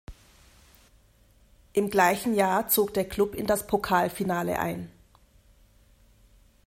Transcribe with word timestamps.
Im 1.73 1.91
gleichen 1.91 2.33
Jahr 2.33 2.67
zog 2.67 2.91
der 2.95 3.07
Klub 3.07 3.35
in 3.35 3.45
das 3.45 3.67
Pokalfinale 3.67 4.57
ein. 4.57 4.89